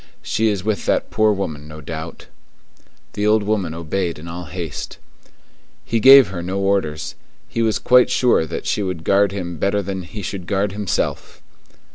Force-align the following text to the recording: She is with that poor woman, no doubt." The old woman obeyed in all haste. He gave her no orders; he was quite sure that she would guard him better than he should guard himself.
She 0.23 0.47
is 0.47 0.63
with 0.63 0.87
that 0.87 1.11
poor 1.11 1.31
woman, 1.31 1.67
no 1.67 1.79
doubt." 1.79 2.25
The 3.13 3.27
old 3.27 3.43
woman 3.43 3.75
obeyed 3.75 4.17
in 4.17 4.27
all 4.27 4.45
haste. 4.45 4.97
He 5.85 5.99
gave 5.99 6.29
her 6.29 6.41
no 6.41 6.57
orders; 6.59 7.13
he 7.47 7.61
was 7.61 7.77
quite 7.77 8.09
sure 8.09 8.47
that 8.47 8.65
she 8.65 8.81
would 8.81 9.03
guard 9.03 9.31
him 9.31 9.57
better 9.57 9.83
than 9.83 10.01
he 10.01 10.23
should 10.23 10.47
guard 10.47 10.71
himself. 10.71 11.43